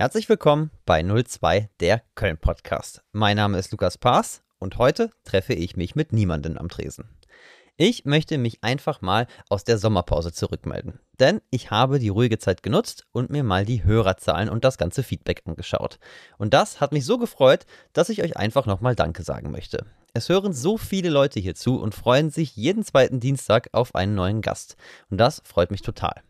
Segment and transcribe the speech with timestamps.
[0.00, 3.02] Herzlich willkommen bei 02, der Köln Podcast.
[3.12, 7.10] Mein Name ist Lukas Paas und heute treffe ich mich mit niemandem am Tresen.
[7.76, 12.62] Ich möchte mich einfach mal aus der Sommerpause zurückmelden, denn ich habe die ruhige Zeit
[12.62, 15.98] genutzt und mir mal die Hörerzahlen und das ganze Feedback angeschaut.
[16.38, 19.84] Und das hat mich so gefreut, dass ich euch einfach nochmal Danke sagen möchte.
[20.14, 24.14] Es hören so viele Leute hier zu und freuen sich jeden zweiten Dienstag auf einen
[24.14, 24.78] neuen Gast.
[25.10, 26.22] Und das freut mich total.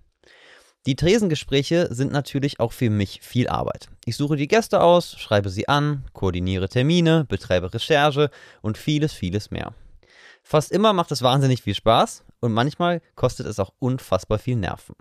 [0.87, 3.91] Die Tresengespräche sind natürlich auch für mich viel Arbeit.
[4.07, 8.31] Ich suche die Gäste aus, schreibe sie an, koordiniere Termine, betreibe Recherche
[8.63, 9.75] und vieles, vieles mehr.
[10.43, 14.97] Fast immer macht es wahnsinnig viel Spaß und manchmal kostet es auch unfassbar viel Nerven.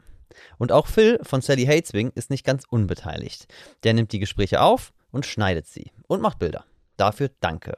[0.57, 3.47] Und auch Phil von Sally Hateswing ist nicht ganz unbeteiligt.
[3.83, 6.65] Der nimmt die Gespräche auf und schneidet sie und macht Bilder.
[6.97, 7.77] Dafür danke.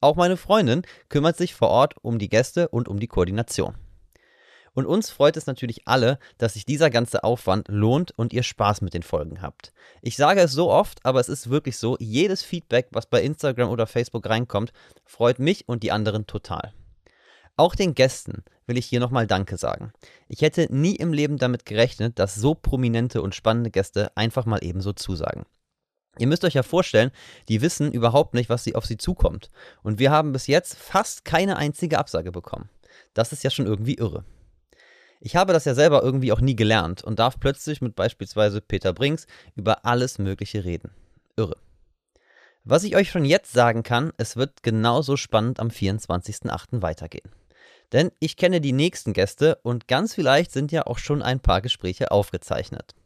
[0.00, 3.74] Auch meine Freundin kümmert sich vor Ort um die Gäste und um die Koordination.
[4.74, 8.80] Und uns freut es natürlich alle, dass sich dieser ganze Aufwand lohnt und ihr Spaß
[8.80, 9.72] mit den Folgen habt.
[10.00, 13.68] Ich sage es so oft, aber es ist wirklich so, jedes Feedback, was bei Instagram
[13.68, 14.72] oder Facebook reinkommt,
[15.04, 16.72] freut mich und die anderen total.
[17.56, 19.92] Auch den Gästen will ich hier nochmal Danke sagen.
[20.28, 24.64] Ich hätte nie im Leben damit gerechnet, dass so prominente und spannende Gäste einfach mal
[24.64, 25.44] ebenso zusagen.
[26.18, 27.10] Ihr müsst euch ja vorstellen,
[27.48, 29.50] die wissen überhaupt nicht, was sie auf sie zukommt.
[29.82, 32.68] Und wir haben bis jetzt fast keine einzige Absage bekommen.
[33.14, 34.24] Das ist ja schon irgendwie irre.
[35.24, 38.92] Ich habe das ja selber irgendwie auch nie gelernt und darf plötzlich mit beispielsweise Peter
[38.92, 40.90] Brinks über alles Mögliche reden.
[41.36, 41.58] Irre.
[42.64, 46.82] Was ich euch schon jetzt sagen kann, es wird genauso spannend am 24.08.
[46.82, 47.30] weitergehen.
[47.92, 51.60] Denn ich kenne die nächsten Gäste und ganz vielleicht sind ja auch schon ein paar
[51.60, 52.96] Gespräche aufgezeichnet.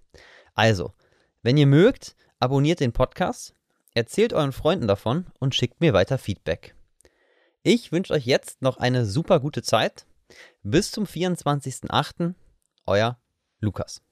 [0.55, 0.95] Also,
[1.43, 3.53] wenn ihr mögt, abonniert den Podcast,
[3.93, 6.75] erzählt euren Freunden davon und schickt mir weiter Feedback.
[7.63, 10.07] Ich wünsche euch jetzt noch eine super gute Zeit
[10.63, 12.35] bis zum 24.08.
[12.87, 13.21] Euer
[13.61, 14.06] Lukas.